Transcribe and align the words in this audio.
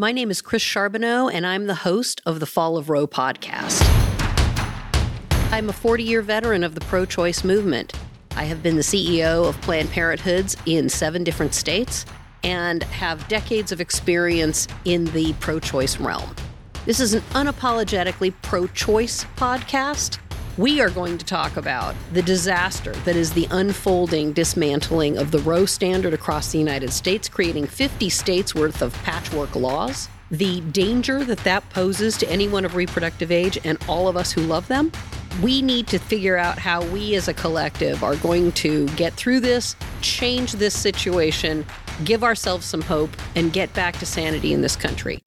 My 0.00 0.12
name 0.12 0.30
is 0.30 0.40
Chris 0.40 0.62
Charbonneau, 0.62 1.28
and 1.28 1.44
I'm 1.44 1.66
the 1.66 1.74
host 1.74 2.22
of 2.24 2.38
the 2.38 2.46
Fall 2.46 2.76
of 2.76 2.88
Roe 2.88 3.08
podcast. 3.08 3.82
I'm 5.50 5.68
a 5.68 5.72
40 5.72 6.04
year 6.04 6.22
veteran 6.22 6.62
of 6.62 6.76
the 6.76 6.80
pro 6.82 7.04
choice 7.04 7.42
movement. 7.42 7.94
I 8.36 8.44
have 8.44 8.62
been 8.62 8.76
the 8.76 8.82
CEO 8.82 9.48
of 9.48 9.60
Planned 9.60 9.88
Parenthoods 9.88 10.56
in 10.66 10.88
seven 10.88 11.24
different 11.24 11.52
states 11.52 12.06
and 12.44 12.84
have 12.84 13.26
decades 13.26 13.72
of 13.72 13.80
experience 13.80 14.68
in 14.84 15.06
the 15.06 15.32
pro 15.40 15.58
choice 15.58 15.98
realm. 15.98 16.32
This 16.86 17.00
is 17.00 17.14
an 17.14 17.22
unapologetically 17.32 18.32
pro 18.42 18.68
choice 18.68 19.24
podcast. 19.34 20.18
We 20.58 20.80
are 20.80 20.90
going 20.90 21.18
to 21.18 21.24
talk 21.24 21.56
about 21.56 21.94
the 22.12 22.20
disaster 22.20 22.90
that 23.04 23.14
is 23.14 23.32
the 23.32 23.46
unfolding 23.52 24.32
dismantling 24.32 25.16
of 25.16 25.30
the 25.30 25.38
Roe 25.38 25.66
standard 25.66 26.12
across 26.12 26.50
the 26.50 26.58
United 26.58 26.92
States, 26.92 27.28
creating 27.28 27.68
50 27.68 28.08
states 28.08 28.56
worth 28.56 28.82
of 28.82 28.92
patchwork 29.04 29.54
laws, 29.54 30.08
the 30.32 30.60
danger 30.62 31.24
that 31.24 31.38
that 31.44 31.70
poses 31.70 32.16
to 32.16 32.28
anyone 32.28 32.64
of 32.64 32.74
reproductive 32.74 33.30
age 33.30 33.56
and 33.62 33.78
all 33.86 34.08
of 34.08 34.16
us 34.16 34.32
who 34.32 34.40
love 34.40 34.66
them. 34.66 34.90
We 35.40 35.62
need 35.62 35.86
to 35.88 35.98
figure 36.00 36.36
out 36.36 36.58
how 36.58 36.84
we 36.86 37.14
as 37.14 37.28
a 37.28 37.34
collective 37.34 38.02
are 38.02 38.16
going 38.16 38.50
to 38.52 38.88
get 38.96 39.12
through 39.12 39.38
this, 39.38 39.76
change 40.00 40.54
this 40.54 40.76
situation, 40.76 41.64
give 42.04 42.24
ourselves 42.24 42.66
some 42.66 42.82
hope, 42.82 43.10
and 43.36 43.52
get 43.52 43.72
back 43.74 43.96
to 43.98 44.06
sanity 44.06 44.52
in 44.52 44.62
this 44.62 44.74
country. 44.74 45.22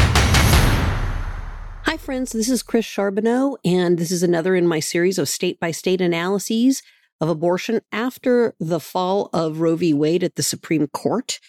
Hi, 1.92 1.98
friends. 1.98 2.32
This 2.32 2.48
is 2.48 2.64
Chris 2.64 2.86
Charbonneau, 2.86 3.58
and 3.66 3.98
this 3.98 4.12
is 4.12 4.24
another 4.24 4.56
in 4.56 4.66
my 4.66 4.80
series 4.80 5.20
of 5.20 5.28
state 5.28 5.60
by 5.60 5.72
state 5.72 6.00
analyses 6.00 6.82
of 7.20 7.28
abortion 7.28 7.82
after 7.92 8.56
the 8.62 8.80
fall 8.80 9.30
of 9.34 9.60
Roe 9.60 9.76
v. 9.76 9.94
Wade 9.94 10.24
at 10.24 10.36
the 10.36 10.42
Supreme 10.42 10.88
Court. 10.88 11.42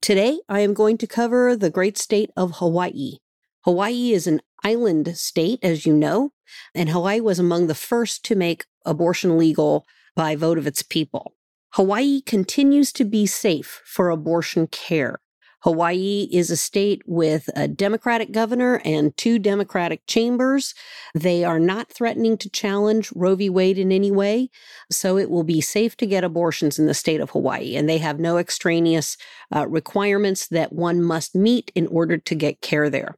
Today, 0.00 0.38
I 0.48 0.60
am 0.60 0.74
going 0.74 0.96
to 0.98 1.08
cover 1.08 1.56
the 1.56 1.70
great 1.70 1.98
state 1.98 2.30
of 2.36 2.58
Hawaii. 2.58 3.16
Hawaii 3.62 4.12
is 4.12 4.28
an 4.28 4.42
island 4.62 5.18
state, 5.18 5.58
as 5.60 5.84
you 5.84 5.92
know, 5.92 6.30
and 6.72 6.90
Hawaii 6.90 7.18
was 7.18 7.40
among 7.40 7.66
the 7.66 7.74
first 7.74 8.24
to 8.26 8.36
make 8.36 8.66
abortion 8.86 9.36
legal 9.36 9.88
by 10.14 10.36
vote 10.36 10.56
of 10.56 10.68
its 10.68 10.84
people. 10.84 11.34
Hawaii 11.70 12.20
continues 12.20 12.92
to 12.92 13.04
be 13.04 13.26
safe 13.26 13.82
for 13.84 14.08
abortion 14.08 14.68
care. 14.68 15.18
Hawaii 15.62 16.28
is 16.32 16.50
a 16.50 16.56
state 16.56 17.02
with 17.06 17.50
a 17.54 17.68
Democratic 17.68 18.32
governor 18.32 18.80
and 18.84 19.16
two 19.16 19.38
Democratic 19.38 20.06
chambers. 20.06 20.74
They 21.14 21.44
are 21.44 21.58
not 21.58 21.92
threatening 21.92 22.38
to 22.38 22.50
challenge 22.50 23.12
Roe 23.14 23.34
v. 23.34 23.50
Wade 23.50 23.78
in 23.78 23.92
any 23.92 24.10
way. 24.10 24.48
So 24.90 25.18
it 25.18 25.30
will 25.30 25.44
be 25.44 25.60
safe 25.60 25.96
to 25.98 26.06
get 26.06 26.24
abortions 26.24 26.78
in 26.78 26.86
the 26.86 26.94
state 26.94 27.20
of 27.20 27.30
Hawaii. 27.30 27.76
And 27.76 27.88
they 27.88 27.98
have 27.98 28.18
no 28.18 28.38
extraneous 28.38 29.16
uh, 29.54 29.66
requirements 29.68 30.48
that 30.48 30.72
one 30.72 31.02
must 31.02 31.34
meet 31.34 31.70
in 31.74 31.86
order 31.88 32.16
to 32.16 32.34
get 32.34 32.62
care 32.62 32.88
there. 32.88 33.16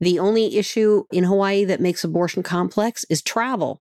The 0.00 0.18
only 0.18 0.56
issue 0.56 1.04
in 1.10 1.24
Hawaii 1.24 1.64
that 1.64 1.80
makes 1.80 2.04
abortion 2.04 2.42
complex 2.42 3.04
is 3.08 3.22
travel. 3.22 3.80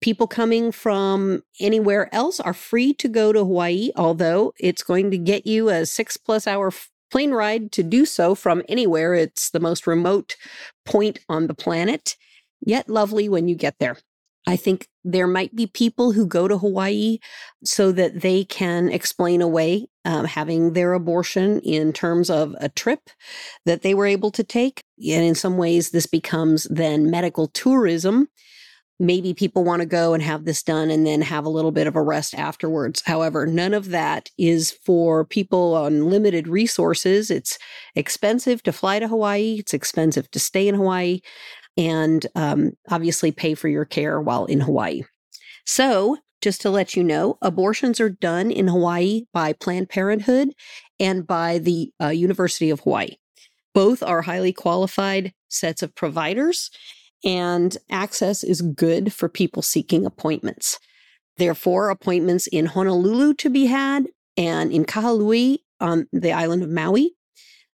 People 0.00 0.26
coming 0.26 0.72
from 0.72 1.42
anywhere 1.60 2.12
else 2.12 2.40
are 2.40 2.52
free 2.52 2.92
to 2.94 3.08
go 3.08 3.32
to 3.32 3.40
Hawaii, 3.40 3.90
although 3.96 4.52
it's 4.58 4.82
going 4.82 5.10
to 5.12 5.18
get 5.18 5.46
you 5.46 5.68
a 5.68 5.86
six 5.86 6.16
plus 6.16 6.46
hour 6.46 6.72
plane 7.12 7.30
ride 7.30 7.70
to 7.72 7.82
do 7.82 8.04
so 8.06 8.34
from 8.34 8.62
anywhere. 8.68 9.14
It's 9.14 9.50
the 9.50 9.60
most 9.60 9.86
remote 9.86 10.34
point 10.84 11.20
on 11.28 11.46
the 11.46 11.54
planet, 11.54 12.16
yet 12.60 12.88
lovely 12.88 13.28
when 13.28 13.46
you 13.46 13.54
get 13.54 13.78
there. 13.78 13.98
I 14.46 14.56
think 14.56 14.88
there 15.04 15.28
might 15.28 15.54
be 15.54 15.66
people 15.68 16.12
who 16.12 16.26
go 16.26 16.48
to 16.48 16.58
Hawaii 16.58 17.18
so 17.62 17.92
that 17.92 18.22
they 18.22 18.44
can 18.44 18.88
explain 18.88 19.40
away 19.40 19.86
um, 20.04 20.24
having 20.24 20.72
their 20.72 20.94
abortion 20.94 21.60
in 21.60 21.92
terms 21.92 22.28
of 22.28 22.56
a 22.58 22.68
trip 22.68 23.10
that 23.66 23.82
they 23.82 23.94
were 23.94 24.06
able 24.06 24.32
to 24.32 24.42
take. 24.42 24.82
And 24.98 25.24
in 25.24 25.36
some 25.36 25.58
ways, 25.58 25.90
this 25.90 26.06
becomes 26.06 26.66
then 26.70 27.08
medical 27.08 27.46
tourism 27.48 28.28
maybe 28.98 29.34
people 29.34 29.64
want 29.64 29.80
to 29.80 29.86
go 29.86 30.14
and 30.14 30.22
have 30.22 30.44
this 30.44 30.62
done 30.62 30.90
and 30.90 31.06
then 31.06 31.20
have 31.22 31.44
a 31.44 31.50
little 31.50 31.72
bit 31.72 31.86
of 31.86 31.96
a 31.96 32.02
rest 32.02 32.34
afterwards. 32.34 33.02
However, 33.04 33.46
none 33.46 33.74
of 33.74 33.88
that 33.88 34.30
is 34.38 34.70
for 34.70 35.24
people 35.24 35.74
on 35.74 36.08
limited 36.08 36.46
resources. 36.46 37.30
It's 37.30 37.58
expensive 37.94 38.62
to 38.62 38.72
fly 38.72 38.98
to 38.98 39.08
Hawaii, 39.08 39.56
it's 39.58 39.74
expensive 39.74 40.30
to 40.30 40.38
stay 40.38 40.68
in 40.68 40.76
Hawaii, 40.76 41.20
and 41.76 42.26
um, 42.34 42.72
obviously 42.90 43.32
pay 43.32 43.54
for 43.54 43.68
your 43.68 43.84
care 43.84 44.20
while 44.20 44.44
in 44.44 44.60
Hawaii. 44.60 45.02
So, 45.66 46.18
just 46.40 46.60
to 46.62 46.70
let 46.70 46.96
you 46.96 47.04
know, 47.04 47.38
abortions 47.40 48.00
are 48.00 48.10
done 48.10 48.50
in 48.50 48.66
Hawaii 48.66 49.22
by 49.32 49.52
Planned 49.52 49.88
Parenthood 49.88 50.50
and 50.98 51.24
by 51.24 51.58
the 51.58 51.92
uh, 52.02 52.08
University 52.08 52.68
of 52.70 52.80
Hawaii. 52.80 53.16
Both 53.74 54.02
are 54.02 54.22
highly 54.22 54.52
qualified 54.52 55.32
sets 55.48 55.82
of 55.82 55.94
providers 55.94 56.68
and 57.24 57.76
access 57.90 58.42
is 58.42 58.62
good 58.62 59.12
for 59.12 59.28
people 59.28 59.62
seeking 59.62 60.04
appointments. 60.04 60.78
Therefore, 61.36 61.90
appointments 61.90 62.46
in 62.46 62.66
Honolulu 62.66 63.34
to 63.34 63.50
be 63.50 63.66
had 63.66 64.06
and 64.36 64.72
in 64.72 64.84
Kahului 64.84 65.58
on 65.80 66.06
the 66.12 66.32
island 66.32 66.62
of 66.62 66.70
Maui. 66.70 67.14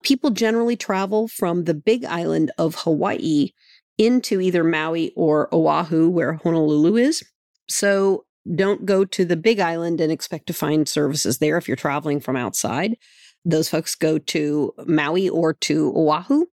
People 0.04 0.32
generally 0.32 0.76
travel 0.76 1.28
from 1.28 1.64
the 1.64 1.74
big 1.74 2.04
island 2.04 2.52
of 2.58 2.76
Hawaii 2.76 3.52
into 3.98 4.42
either 4.42 4.64
Maui 4.64 5.14
or 5.16 5.54
Oahu, 5.54 6.10
where 6.10 6.34
Honolulu 6.34 6.98
is. 6.98 7.24
So 7.70 8.26
don't 8.56 8.86
go 8.86 9.06
to 9.06 9.24
the 9.24 9.38
big 9.38 9.60
island 9.60 10.02
and 10.02 10.12
expect 10.12 10.48
to 10.48 10.54
find 10.54 10.88
services 10.88 11.38
there 11.38 11.58
if 11.58 11.68
you're 11.68 11.78
traveling 11.78 12.20
from 12.20 12.36
outside. 12.36 12.98
Those 13.46 13.70
folks 13.70 13.96
go 13.96 14.18
to 14.18 14.74
Maui 14.86 15.30
or 15.30 15.54
to 15.54 15.94
Oahu. 15.96 16.46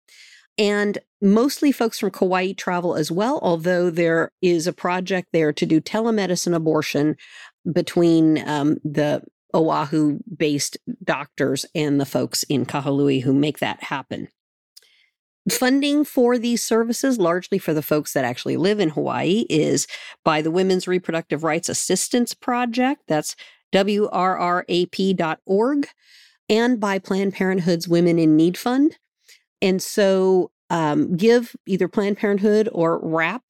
And 0.60 1.00
mostly 1.22 1.72
folks 1.72 1.98
from 2.00 2.12
Kauai 2.12 2.52
travel 2.52 2.96
as 2.96 3.10
well, 3.10 3.40
although 3.42 3.90
there 3.90 4.34
is 4.42 4.68
a 4.68 4.74
project 4.74 5.30
there 5.32 5.54
to 5.54 5.66
do 5.66 5.80
telemedicine 5.80 6.54
abortion 6.54 7.16
between 7.72 8.48
um, 8.48 8.78
the 8.84 9.24
Oahu 9.54 10.20
based 10.38 10.78
doctors 11.04 11.66
and 11.74 12.00
the 12.00 12.06
folks 12.06 12.44
in 12.44 12.66
Kahului 12.66 13.24
who 13.24 13.34
make 13.34 13.60
that 13.60 13.84
happen. 13.84 14.28
Funding 15.50 16.04
for 16.04 16.38
these 16.38 16.62
services, 16.62 17.18
largely 17.18 17.58
for 17.58 17.74
the 17.74 17.82
folks 17.82 18.12
that 18.14 18.26
actually 18.26 18.58
live 18.58 18.82
in 18.82 18.90
Hawaii, 18.90 19.46
is 19.50 19.88
by 20.26 20.42
the 20.42 20.52
Women's 20.52 20.88
Reproductive 20.88 21.44
Rights 21.44 21.70
Assistance 21.70 22.34
Project. 22.34 23.04
That's 23.08 23.36
WRRAP.org 23.74 24.18
and 26.50 26.80
by 26.80 27.00
Planned 27.00 27.34
Parenthood's 27.34 27.88
Women 27.88 28.20
in 28.20 28.36
Need 28.36 28.58
Fund. 28.58 28.98
And 29.62 29.82
so 29.82 30.52
um, 30.70 31.16
give 31.16 31.56
either 31.66 31.88
Planned 31.88 32.18
Parenthood 32.18 32.70
or 32.72 33.02
WRRAP 33.02 33.42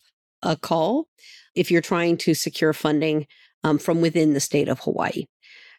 a 0.42 0.56
call 0.56 1.08
if 1.56 1.70
you're 1.70 1.81
trying 1.81 2.18
to 2.18 2.34
secure 2.34 2.74
funding 2.74 3.28
um, 3.64 3.78
from 3.78 4.02
within 4.02 4.34
the 4.34 4.40
state 4.40 4.70
of 4.70 4.80
Hawaii. 4.80 5.25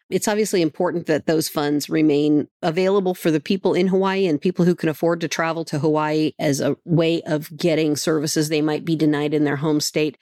It's 0.09 0.27
obviously 0.27 0.61
important 0.61 1.05
that 1.07 1.25
those 1.25 1.47
funds 1.47 1.89
remain 1.89 2.47
available 2.61 3.15
for 3.15 3.31
the 3.31 3.39
people 3.39 3.73
in 3.73 3.87
Hawaii 3.87 4.27
and 4.27 4.41
people 4.41 4.65
who 4.65 4.75
can 4.75 4.89
afford 4.89 5.21
to 5.21 5.29
travel 5.29 5.63
to 5.65 5.79
Hawaii 5.79 6.33
as 6.37 6.59
a 6.59 6.75
way 6.83 7.21
of 7.21 7.55
getting 7.55 7.95
services 7.95 8.49
they 8.49 8.61
might 8.61 8.83
be 8.83 8.95
denied 8.95 9.33
in 9.33 9.45
their 9.45 9.55
home 9.55 9.79
state. 9.79 10.17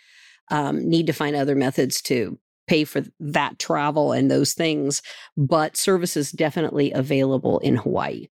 Um, 0.51 0.87
need 0.87 1.07
to 1.07 1.13
find 1.13 1.35
other 1.35 1.55
methods 1.55 2.01
to 2.03 2.39
pay 2.67 2.83
for 2.83 3.03
that 3.19 3.57
travel 3.57 4.11
and 4.11 4.29
those 4.29 4.53
things, 4.53 5.01
but 5.35 5.75
services 5.75 6.31
definitely 6.31 6.91
available 6.91 7.57
in 7.59 7.75
Hawaii. 7.75 8.27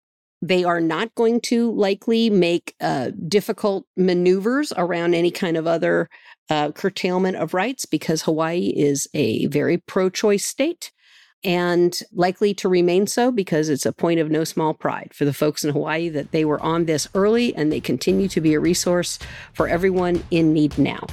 They 0.46 0.64
are 0.64 0.80
not 0.80 1.16
going 1.16 1.42
to 1.42 1.72
likely 1.72 2.30
make 2.30 2.76
uh, 2.80 3.10
difficult 3.28 3.88
maneuvers 3.98 4.72
around 4.78 5.16
any 5.16 5.32
kind 5.32 5.58
of 5.58 5.66
other 5.66 6.08
uh, 6.52 6.72
curtailment 6.72 7.38
of 7.38 7.56
rights 7.56 7.88
because 7.88 8.22
Hawaii 8.22 8.72
is 8.76 9.08
a 9.16 9.48
very 9.48 9.80
pro 9.80 10.12
choice 10.12 10.46
state 10.46 10.92
and 11.44 12.00
likely 12.14 12.54
to 12.54 12.70
remain 12.70 13.08
so 13.08 13.32
because 13.32 13.70
it's 13.70 13.88
a 13.88 13.92
point 13.92 14.20
of 14.20 14.30
no 14.30 14.44
small 14.44 14.76
pride 14.76 15.12
for 15.16 15.26
the 15.26 15.34
folks 15.34 15.64
in 15.64 15.74
Hawaii 15.74 16.10
that 16.10 16.32
they 16.32 16.46
were 16.46 16.62
on 16.62 16.86
this 16.86 17.08
early 17.16 17.56
and 17.56 17.72
they 17.72 17.80
continue 17.80 18.28
to 18.28 18.40
be 18.40 18.54
a 18.54 18.60
resource 18.60 19.18
for 19.52 19.68
everyone 19.68 20.24
in 20.30 20.54
need 20.54 20.78
now. 20.78 21.08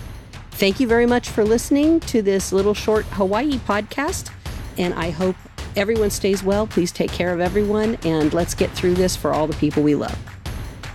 Thank 0.53 0.79
you 0.79 0.87
very 0.87 1.07
much 1.07 1.31
for 1.31 1.43
listening 1.43 2.01
to 2.01 2.21
this 2.21 2.53
little 2.53 2.75
short 2.75 3.07
Hawaii 3.07 3.57
podcast, 3.61 4.31
and 4.77 4.93
I 4.93 5.09
hope 5.09 5.37
everyone 5.77 6.11
stays 6.11 6.43
well. 6.43 6.67
Please 6.67 6.93
take 6.93 7.11
care 7.13 7.33
of 7.33 7.41
everyone, 7.41 7.97
and 8.05 8.33
let's 8.33 8.55
get 8.55 8.71
through 8.71 8.95
this 8.95 9.17
for 9.17 9.33
all 9.33 9.47
the 9.47 9.57
people 9.57 9.83
we 9.83 9.95
love. 9.95 10.17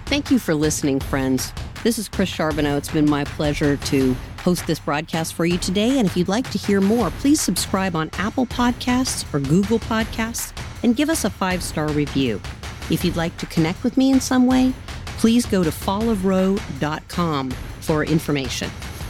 Thank 0.05 0.31
you 0.31 0.39
for 0.39 0.55
listening, 0.55 0.99
friends. 0.99 1.51
This 1.83 1.97
is 1.97 2.07
Chris 2.09 2.29
Charbonneau. 2.29 2.77
It's 2.77 2.91
been 2.91 3.09
my 3.09 3.23
pleasure 3.23 3.77
to 3.77 4.15
host 4.39 4.65
this 4.65 4.79
broadcast 4.79 5.33
for 5.33 5.45
you 5.45 5.57
today. 5.57 5.99
And 5.99 6.07
if 6.07 6.15
you'd 6.15 6.27
like 6.27 6.49
to 6.51 6.57
hear 6.57 6.79
more, 6.79 7.09
please 7.11 7.41
subscribe 7.41 7.95
on 7.95 8.09
Apple 8.13 8.45
Podcasts 8.45 9.31
or 9.33 9.39
Google 9.39 9.79
Podcasts 9.79 10.57
and 10.83 10.95
give 10.95 11.09
us 11.09 11.25
a 11.25 11.29
five 11.29 11.61
star 11.61 11.89
review. 11.89 12.41
If 12.89 13.03
you'd 13.03 13.17
like 13.17 13.35
to 13.37 13.45
connect 13.47 13.83
with 13.83 13.97
me 13.97 14.11
in 14.11 14.21
some 14.21 14.47
way, 14.47 14.73
please 15.17 15.45
go 15.45 15.63
to 15.63 15.69
fallofroe.com 15.69 17.51
for 17.81 18.05
information. 18.05 18.69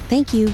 Thank 0.09 0.33
you. 0.33 0.53